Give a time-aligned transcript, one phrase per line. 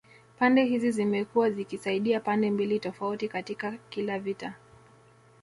[0.39, 4.53] Pande hizi zimekuwa zikisaidia pande mbili tofauti katika kila vita